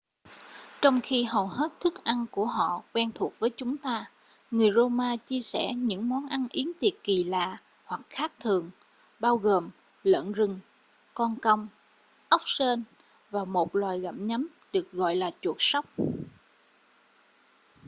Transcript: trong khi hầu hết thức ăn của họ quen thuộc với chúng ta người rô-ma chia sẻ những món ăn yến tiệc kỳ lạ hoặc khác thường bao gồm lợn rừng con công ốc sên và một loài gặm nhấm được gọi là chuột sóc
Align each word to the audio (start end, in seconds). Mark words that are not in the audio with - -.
trong 0.81 0.99
khi 1.03 1.23
hầu 1.23 1.47
hết 1.47 1.69
thức 1.79 2.03
ăn 2.03 2.25
của 2.31 2.45
họ 2.45 2.83
quen 2.93 3.11
thuộc 3.15 3.33
với 3.39 3.49
chúng 3.57 3.77
ta 3.77 4.11
người 4.51 4.71
rô-ma 4.75 5.15
chia 5.15 5.39
sẻ 5.41 5.73
những 5.73 6.09
món 6.09 6.25
ăn 6.27 6.47
yến 6.51 6.67
tiệc 6.79 6.93
kỳ 7.03 7.23
lạ 7.23 7.61
hoặc 7.85 8.01
khác 8.09 8.31
thường 8.39 8.69
bao 9.19 9.37
gồm 9.37 9.69
lợn 10.03 10.31
rừng 10.31 10.59
con 11.13 11.39
công 11.41 11.67
ốc 12.29 12.41
sên 12.45 12.83
và 13.29 13.45
một 13.45 13.75
loài 13.75 13.99
gặm 13.99 14.27
nhấm 14.27 14.47
được 14.73 14.91
gọi 14.91 15.15
là 15.15 15.31
chuột 15.41 15.55
sóc 15.59 15.85